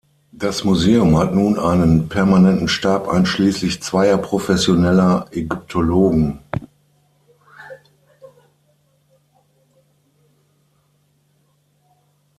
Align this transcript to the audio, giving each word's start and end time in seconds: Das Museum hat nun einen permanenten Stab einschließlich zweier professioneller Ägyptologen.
Das 0.31 0.63
Museum 0.63 1.15
hat 1.19 1.35
nun 1.35 1.59
einen 1.59 2.09
permanenten 2.09 2.67
Stab 2.67 3.07
einschließlich 3.07 3.83
zweier 3.83 4.17
professioneller 4.17 5.27
Ägyptologen. 5.29 6.39